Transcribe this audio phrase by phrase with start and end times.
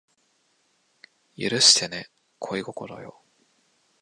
[1.37, 2.07] 許してね
[2.39, 3.21] 恋心よ